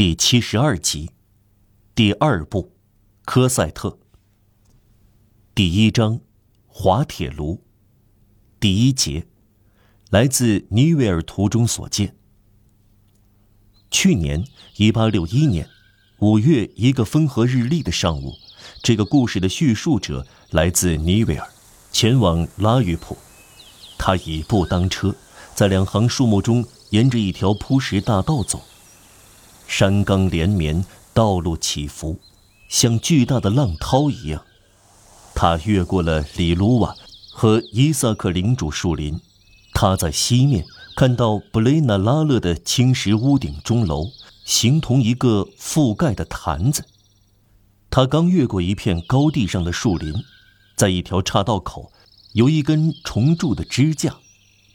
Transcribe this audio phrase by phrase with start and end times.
[0.00, 1.10] 第七十二集，
[1.94, 2.72] 第二部，
[3.26, 3.98] 科赛特。
[5.54, 6.20] 第一章，
[6.66, 7.62] 滑铁卢。
[8.58, 9.26] 第一节，
[10.08, 12.16] 来自尼维尔图中所见。
[13.90, 14.42] 去年
[14.78, 15.68] 一八六一年
[16.20, 18.32] 五月一个风和日丽的上午，
[18.82, 21.46] 这个故事的叙述者来自尼维尔，
[21.92, 23.18] 前往拉鱼普。
[23.98, 25.14] 他以步当车，
[25.54, 28.62] 在两行树木中沿着一条铺石大道走。
[29.70, 30.84] 山冈连绵，
[31.14, 32.18] 道路起伏，
[32.68, 34.44] 像巨大的浪涛一样。
[35.32, 36.92] 他越过了里卢瓦
[37.32, 39.20] 和伊萨克领主树林，
[39.72, 40.66] 他在西面
[40.96, 44.08] 看到布雷纳拉勒的青石屋顶钟楼，
[44.44, 46.84] 形同一个覆盖的坛子。
[47.90, 50.12] 他刚越过一片高地上的树林，
[50.76, 51.92] 在一条岔道口，
[52.32, 54.16] 有一根重铸的支架，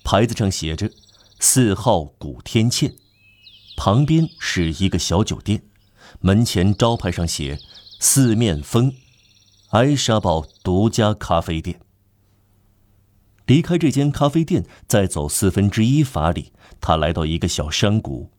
[0.05, 0.89] 牌子上写着
[1.38, 2.95] “四号古天堑”。
[3.75, 5.63] 旁边是一个小酒店，
[6.21, 7.59] 门前招牌上写
[8.00, 8.94] “四面风，
[9.72, 11.80] 埃沙堡独家咖啡店”。
[13.45, 18.31] 离开这间咖啡店，再走四分之一法里，他来到一个小山谷，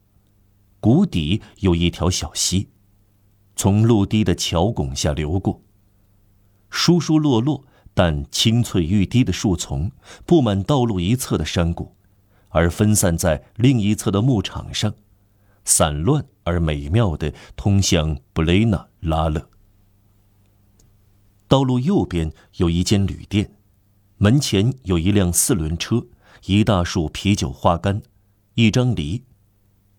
[0.80, 2.70] 谷底有一条小溪，
[3.54, 5.62] 从路堤的桥拱下流过。
[6.70, 9.92] 疏疏落落但青翠欲滴的树丛
[10.24, 11.94] 布满道路一侧的山谷，
[12.48, 14.92] 而分散在另一侧的牧场上。
[15.66, 19.50] 散乱而美妙的通向布雷纳拉勒。
[21.48, 23.50] 道路右边有一间旅店，
[24.16, 26.06] 门前有一辆四轮车，
[26.46, 28.00] 一大束啤酒花干，
[28.54, 29.24] 一张梨，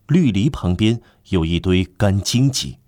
[0.08, 2.80] 绿篱旁边有一堆干荆棘，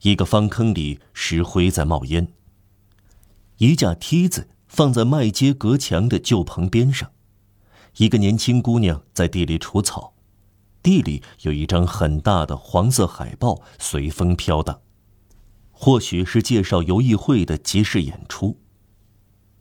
[0.00, 2.28] 一个方坑里石灰在冒烟。
[3.58, 7.12] 一架梯子放在麦秸隔墙的旧棚边上，
[7.98, 10.11] 一个年轻姑娘在地里除草。
[10.82, 14.80] 地里有一张很大的黄色海报，随风飘荡，
[15.70, 18.58] 或许是介绍游艺会的集市演出。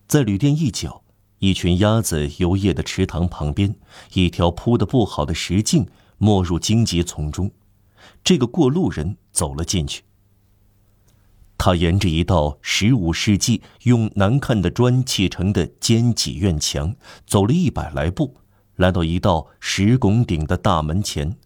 [0.08, 1.04] 在旅店一角，
[1.39, 3.76] 一群鸭子游曳的池塘旁边，
[4.14, 5.87] 一条铺的不好的石径
[6.17, 7.52] 没入荆棘丛中。
[8.23, 10.04] 这个过路人走了进去。
[11.58, 16.95] 他沿着一道十五世纪用难看的砖砌成的尖脊院墙
[17.27, 18.41] 走了一百来步。
[18.81, 21.37] 来到一道石拱顶的大门前。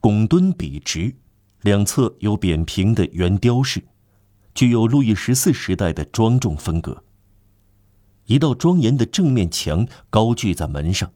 [0.00, 1.16] 拱墩笔直，
[1.60, 3.84] 两侧有扁平的圆雕饰，
[4.54, 7.04] 具有路易十四时代的庄重风格。
[8.24, 11.12] 一道庄严的正面墙高踞在门上，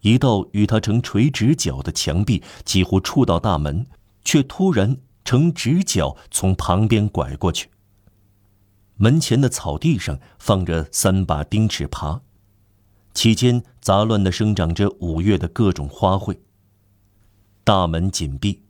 [0.00, 3.86] 一道与它成垂直角的墙壁几乎触到大门，
[4.24, 7.68] 却突然呈直角从旁边拐过去。
[8.96, 12.22] 门前的草地上放着三把钉齿耙。
[13.14, 16.38] 其间杂乱地生长着五月的各种花卉。
[17.64, 18.62] 大门紧闭，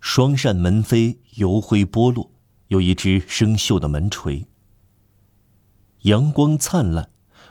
[0.00, 2.30] 双扇门扉油灰剥落，
[2.68, 4.46] 有一只生锈的门锤。
[6.02, 7.10] 阳光灿烂，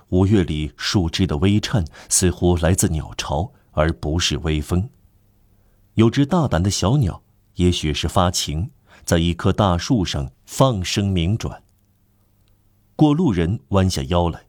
[0.09, 4.89] 五月里树枝的微颤似乎来自鸟巢，而不是微风。
[5.93, 7.22] 有只大胆的小鸟，
[7.57, 8.72] 也许是发情，
[9.03, 11.61] 在一棵大树上放声鸣转。
[12.95, 14.44] 过路人弯下腰来。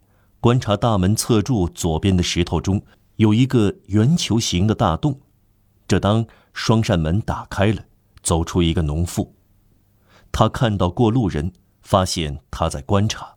[0.47, 2.81] 观察大门侧柱左边的石头中
[3.17, 5.21] 有一个圆球形的大洞，
[5.89, 7.83] 这当双扇门打开了，
[8.23, 9.35] 走出一个农妇。
[10.31, 11.53] 他看到过路人，
[11.83, 13.35] 发现他在观察。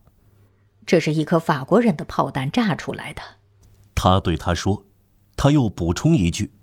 [0.86, 3.24] 这是一颗法国人的炮弹炸出来的，
[3.96, 4.86] 他对他说。
[5.36, 6.54] 他又补充一句：“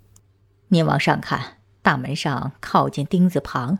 [0.69, 3.79] 您往上看，大门上靠近钉子旁，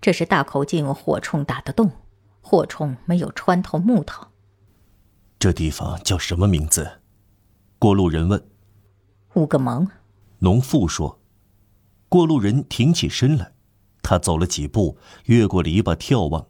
[0.00, 1.92] 这是大口径火铳打的洞，
[2.40, 4.26] 火铳没有穿透木头。”
[5.42, 7.00] 这地方叫什么名字？
[7.80, 8.48] 过路人问。
[9.34, 9.88] 乌格蒙。
[10.38, 11.18] 农妇说。
[12.08, 13.52] 过路人挺起身来，
[14.02, 16.46] 他走了几步，越过篱笆眺望，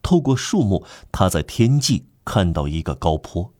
[0.00, 0.82] 透过树木，
[1.12, 3.52] 他在天际看到一个高坡，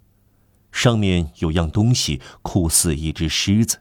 [0.73, 3.78] 上面有样东西，酷似一只狮子。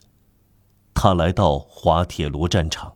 [0.92, 2.95] 他来到滑铁卢战场。